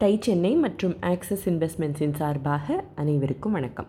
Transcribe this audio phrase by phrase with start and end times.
[0.00, 3.88] Tie Chennai மற்றும் axis இன்வெஸ்ட்மெண்ட்ஸின் சார்பாக அனைவருக்கும் வணக்கம்.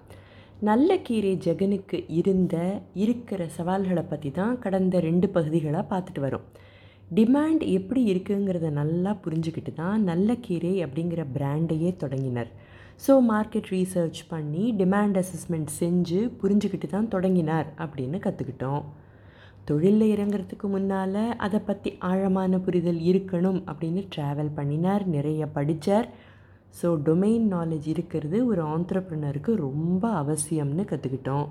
[0.68, 2.56] நல்ல கீரை ஜெகனுக்கு இருந்த
[3.03, 6.45] இருக்கிற சவால்களை பற்றி தான் கடந்த ரெண்டு பகுதிகளாக பார்த்துட்டு வரோம்.
[7.17, 12.52] டிமாண்ட் எப்படி இருக்குங்கிறத நல்லா புரிஞ்சுக்கிட்டு தான் நல்ல கீரை அப்படிங்கிற பிராண்டையே தொடங்கினர்.
[13.05, 18.84] ஸோ மார்க்கெட் ரீசர்ச் பண்ணி டிமாண்ட் அசஸ்மெண்ட் செஞ்சு புரிஞ்சுக்கிட்டு தான் தொடங்கினார் அப்படின்னு கற்றுக்கிட்டோம்
[19.66, 26.07] தொழிலில் இறங்குறதுக்கு முன்னால் அதை பற்றி ஆழமான புரிதல் இருக்கணும் அப்படின்னு ட்ராவல் பண்ணினார் நிறைய படித்தார்
[26.82, 31.48] ஸோ டொமைன் நாலேஜ் இருக்கிறது ஒரு ஆண்டர்ப்ரனருக்கு ரொம்ப அவசியம்னு கற்றுக்கிட்டோம்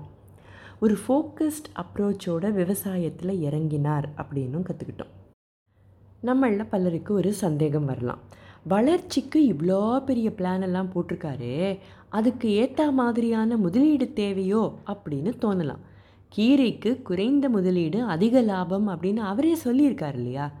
[0.79, 5.11] ஒரு ஃபோக்கஸ்ட் அப்ரோச்சோட விவசாயத்தில் இறங்கினார் அப்படின்னும் கற்றுக்கிட்டோம்
[6.23, 8.21] நம்மளில் பலருக்கு ஒரு சந்தேகம் வரலாம்.
[8.67, 11.53] வளர்ச்சிக்கு இவ்வளோ பெரிய பிளான் எல்லாம் போட்டிருக்காரு
[12.09, 15.81] அதுக்கு ஏற்ற மாதிரியான முதலீடு தேவையோ அப்படின்னு தோணலாம்.
[16.35, 20.51] கீரைக்கு குறைந்த முதலீடு அதிக லாபம் அப்படின்னு அவரே சொல்லியிருக்கார் இல்லையா?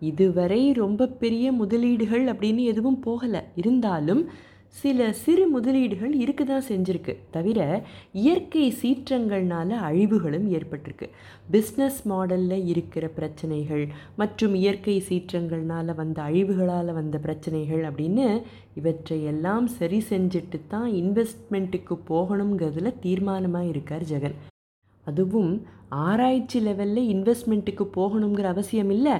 [0.00, 3.42] இதுவரை ரொம்ப பெரிய முதலீடுகள் அப்படின்னு எதுவும் போகலை.
[3.54, 4.28] இருந்தாலும்
[4.68, 7.16] சில சிறு முதலீடுகள் இருக்க தான் செஞ்சுருக்கு.
[7.30, 7.58] தவிர
[8.12, 11.06] இயற்கை சீற்றங்கள்னால அழிவுகளும் ஏற்பட்டிருக்கு.
[11.52, 13.84] பிஸ்னஸ் மாடலில் இருக்கிற பிரச்சனைகள்
[14.16, 18.42] மற்றும் இயற்கை சீற்றங்கள்னால வந்த அழிவுகளால் வந்த பிரச்சனைகள் அப்படின்னு
[18.74, 24.36] இவற்றை எல்லாம் சரி செஞ்சுட்டு தான் இன்வெஸ்ட்மெண்ட்டுக்கு போகணுங்கிறதுல தீர்மானமாக இருக்கார் ஜெகன்.
[25.10, 25.52] அதுவும்
[26.04, 29.14] ஆராய்ச்சி லெவலில் இன்வெஸ்ட்மெண்ட்டுக்கு போகணுங்கிற அவசியம் இல்லை.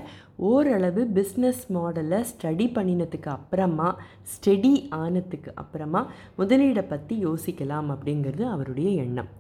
[0.51, 3.89] ஓரளவு பிஸ்னஸ் மாடலை ஸ்டடி பண்ணினதுக்கு அப்புறமா
[4.33, 6.03] ஸ்டடி ஆனதுக்கு அப்புறமா
[6.39, 9.31] முதலீடை பற்றி யோசிக்கலாம் அப்படிங்கிறது அவருடைய எண்ணம்.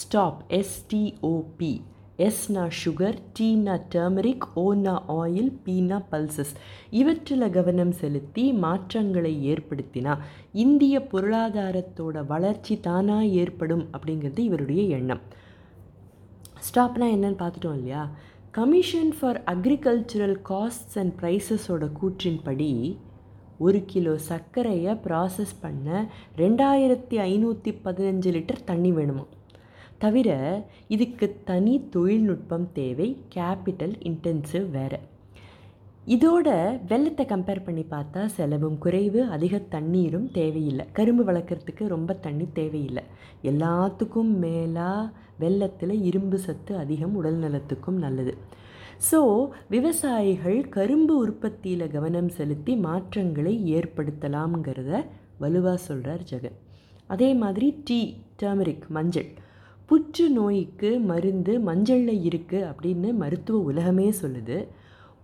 [0.00, 1.72] Stop S T O P
[2.26, 6.52] எஸ்னா sugar டீனா டர்மரிக் ஓனா ஆயில் பீனா பல்சஸ்
[7.00, 10.14] இவற்றில் கவனம் செலுத்தி மாற்றங்களை ஏற்படுத்தினா
[10.64, 15.22] இந்திய பொருளாதாரத்தோட வளர்ச்சி தானாக ஏற்படும் அப்படிங்கிறது இவருடைய எண்ணம்.
[16.68, 18.10] ஸ்டாப்னா என்னன்னு பார்த்துட்டோம் இல்லையா?
[18.50, 22.98] Commission for agricultural costs and ப்ரைஸஸோட கூற்றின்படி
[23.58, 29.24] ஒரு கிலோ சர்க்கரையை ப்ராசஸ் பண்ண ரெண்டாயிரத்தி ஐநூற்றி பதினஞ்சு லிட்டர் தண்ணி வேணுமா
[29.98, 30.30] தவிர
[30.88, 34.98] இதுக்கு தனி தொழில்நுட்பம் தேவை கேபிட்டல் இன்டென்சிவ் வேறு.
[36.06, 36.48] இதோட
[36.88, 40.86] வெள்ளத்தை கம்பேர் பண்ணி பார்த்தா செலவும் குறைவு அதிக தண்ணீரும் தேவையில்லை.
[40.92, 43.02] கரும்பு வளர்க்குறதுக்கு ரொம்ப தண்ணி தேவையில்லை.
[43.42, 45.10] எல்லாத்துக்கும் மேலாக
[45.42, 48.34] வெள்ளத்தில் இரும்பு சத்து அதிகம் உடல் நலத்துக்கும் நல்லது.
[49.08, 49.20] ஸோ
[49.74, 54.92] விவசாயிகள் கரும்பு உற்பத்தியில் கவனம் செலுத்தி மாற்றங்களை ஏற்படுத்தலாம்ங்கிறத
[55.44, 56.58] வலுவாக சொல்கிறார் ஜெகன்.
[57.14, 58.00] அதே மாதிரி டீ
[58.40, 59.30] டர்மரிக் மஞ்சள்.
[59.88, 64.58] புற்று நோய்க்கு மருந்து மஞ்சளில் இருக்குது அப்படின்னு மருத்துவ உலகமே சொல்லுது.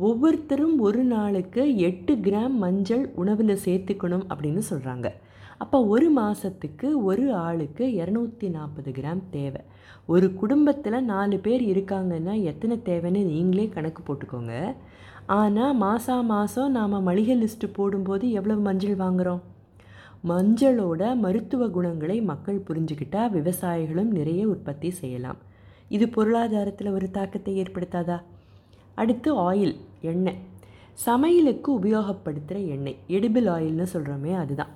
[0.09, 5.09] ஒவ்வொருத்தரும் ஒரு நாளுக்கு எட்டு கிராம் மஞ்சள் உணவில் சேர்த்துக்கணும் அப்படின்னு சொல்கிறாங்க
[5.59, 9.61] அப்போ ஒரு மாதத்துக்கு ஒரு ஆளுக்கு இரநூத்தி நாற்பது கிராம் தேவை.
[10.07, 14.75] ஒரு குடும்பத்தில் நாலு பேர் இருக்காங்கன்னா எத்தனை தேவைன்னு நீங்களே கணக்கு போட்டுக்கோங்க.
[15.27, 19.43] ஆனால் மாதம் மாதம் நாம் மளிகை லிஸ்ட்டு போடும்போது எவ்வளவு மஞ்சள் வாங்குகிறோம்
[20.29, 25.37] மஞ்சளோட மருத்துவ குணங்களை மக்கள் புரிஞ்சுக்கிட்டால் விவசாயிகளும் நிறைய உற்பத்தி செய்யலாம்.
[25.89, 28.17] இது பொருளாதாரத்தில் ஒரு தாக்கத்தை ஏற்படுத்தாதா?
[28.95, 30.41] அடுத்து ஆயில் எண்ணெய்.
[31.07, 32.99] சமையலுக்கு உபயோகப்படுத்துகிற எண்ணெய்.
[33.09, 34.73] எடிபிள் ஆயில்னு சொல்கிறோமே அதுதான்.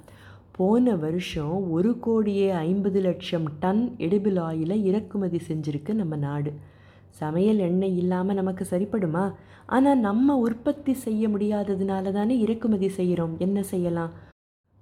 [0.62, 6.50] போன வருஷம் ஒரு கோடியே ஐம்பது லட்சம் டன் எடிபிள் ஆயிலை இறக்குமதி செஞ்சுருக்கு நம்ம நாடு.
[7.20, 9.24] சமையல் எண்ணெய் இல்லாமல் நமக்கு சரிப்படுமா?
[9.66, 14.12] ஆனால் நம்ம உற்பத்தி செய்ய முடியாததுனால தானே இறக்குமதி செய்கிறோம் என்ன செய்யலாம்?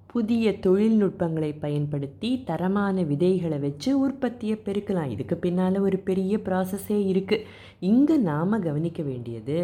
[0.07, 5.13] புதிய தொழில்நுட்பங்களை பயன்படுத்தி தரமான விதைகளை வச்சு உற்பத்தியை பெருக்கலாம்.
[5.17, 7.47] இதுக்கு பின்னால் ஒரு பெரிய ப்ராசஸே இருக்குது
[7.93, 9.59] இங்கே நாம் கவனிக்க வேண்டியது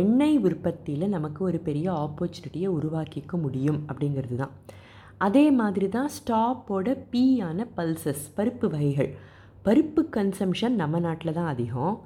[0.00, 4.54] எண்ணெய் உற்பத்தியில் நமக்கு ஒரு பெரிய ஆப்பர்ச்சுனிட்டியை உருவாக்கிக்க முடியும் அப்படிங்கிறது தான்.
[5.26, 9.10] அதே மாதிரி தான் ஸ்டாப்போட பீயான பல்சஸ் பருப்பு வகைகள்.
[9.66, 11.96] பருப்பு கன்சம்ஷன் நம்ம நாட்டில் தான் அதிகம்.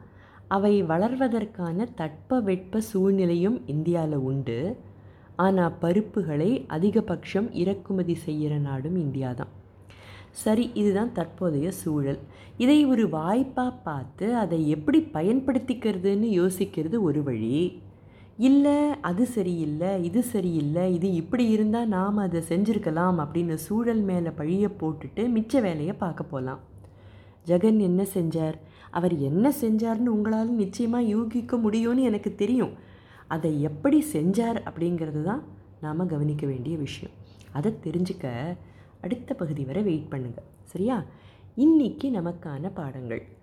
[0.57, 4.59] அவை வளர்வதற்கான தட்ப வெட்ப சூழ்நிலையும் இந்தியாவில் உண்டு.
[5.45, 9.53] ஆனால் பருப்புகளை அதிகபட்சம் இறக்குமதி செய்கிற நாடும் இந்தியா தான்.
[10.43, 12.21] சரி இதுதான் தற்போதைய சூழல்.
[12.65, 17.57] இதை ஒரு வாய்ப்பாக பார்த்து அதை எப்படி பயன்படுத்திக்கிறதுன்னு யோசிக்கிறது ஒரு வழி.
[18.39, 24.69] இல்லை அது சரியில்லை இது சரியில்லை இது இப்படி இருந்தால் நாம் அதை செஞ்சுருக்கலாம் அப்படின்னு சூழல் மேலே பழிய
[24.81, 26.61] போட்டுட்டு மிச்ச வேலையை பார்க்க போகலாம்
[27.47, 28.55] ஜெகன் என்ன செஞ்சார்?
[28.91, 32.73] அவர் என்ன செஞ்சார்னு உங்களால் நிச்சயமாக யூகிக்க முடியும்னு எனக்கு தெரியும்.
[33.29, 35.43] அதை எப்படி செஞ்சார் அப்படிங்கிறது தான்
[35.81, 37.13] நாம் கவனிக்க வேண்டிய விஷயம்.
[37.53, 38.57] அதை தெரிஞ்சுக்க
[39.01, 41.05] அடுத்த பகுதி வரை வெயிட் பண்ணுங்கள் சரியா?
[41.57, 43.36] இன்றைக்கி நமக்கான பாடங்கள்.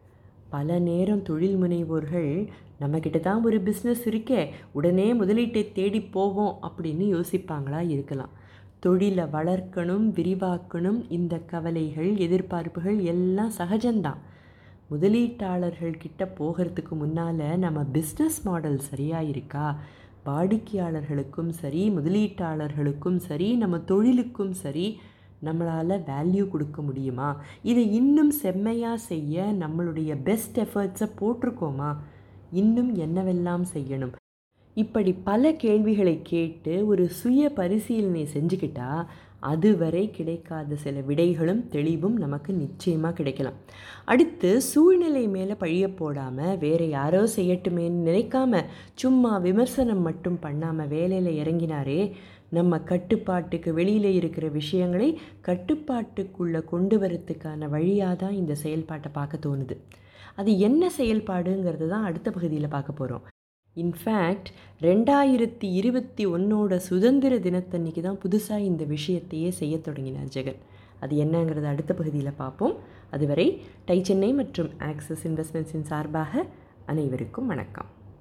[0.56, 2.32] பல நேரம் தொழில் முனைவோர்கள்
[2.82, 4.42] நம்மக்கிட்ட தான் ஒரு பிஸ்னஸ் இருக்கே
[4.72, 8.34] உடனே முதலீட்டை தேடி போவோம் அப்படின்னு யோசிப்பாங்களா இருக்கலாம்.
[8.80, 14.22] தொழிலை வளர்க்கணும் விரிவாக்கணும் இந்த கவலைகள் எதிர்பார்ப்புகள் எல்லாம் சகஜம்தான்.
[14.92, 19.68] முதலீட்டாளர்கள் கிட்ட போகிறதுக்கு முன்னால் நம்ம பிஸ்னஸ் மாடல் சரியாக இருக்கா?
[20.28, 24.86] வாடிக்கையாளர்களுக்கும் சரி முதலீட்டாளர்களுக்கும் சரி நம்ம தொழிலுக்கும் சரி
[25.46, 27.30] நம்மளால் வேல்யூ கொடுக்க முடியுமா?
[27.64, 31.92] இதை இன்னும் செம்மையாக செய்ய நம்மளுடைய பெஸ்ட் எஃபர்ட்ஸை போட்டிருக்கோமா?
[32.52, 34.14] இன்னும் என்னவெல்லாம் செய்யணும்?
[34.78, 38.90] இப்படி பல கேள்விகளை கேட்டு ஒரு சுய பரிசீலனை செஞ்சுக்கிட்டா
[39.40, 43.58] அதுவரை கிடைக்காத சில விடைகளும் தெளிவும் நமக்கு நிச்சயமாக கிடைக்கலாம்.
[44.06, 48.62] அடுத்து சூழ்நிலை மேலே பழிய போடாமல் வேறு யாரோ செய்யட்டுமேன்னு நினைக்காம
[48.94, 52.02] சும்மா விமர்சனம் மட்டும் பண்ணாமல் வேலையில் இறங்கினாரே
[52.58, 55.10] நம்ம கட்டுப்பாட்டுக்கு வெளியில் இருக்கிற விஷயங்களை
[55.48, 59.76] கட்டுப்பாட்டுக்குள்ளே கொண்டு வரத்துக்கான வழியாக தான் இந்த செயல்பாட்டை பார்க்க தோணுது.
[60.40, 63.26] அது என்ன செயல்பாடுங்கிறது தான் அடுத்த பகுதியில் பார்க்க போகிறோம்
[63.76, 64.50] இன்ஃபேக்ட்
[64.82, 70.60] ரெண்டாயிரத்தி இருபத்தி ஒன்னோட சுதந்திர தினத்தன்னைக்கு தான் புதுசாக இந்த விஷயத்தையே செய்ய தொடங்கினார் ஜெகன்.
[71.04, 72.76] அது என்னங்கிறத அடுத்த பகுதியில் பார்ப்போம்.
[73.16, 73.48] அதுவரை
[73.90, 76.46] டை சென்னை மற்றும் ஆக்சிஸ் இன்வெஸ்ட்மெண்ட்ஸின் சார்பாக
[76.94, 77.90] அனைவருக்கும் வணக்கம்.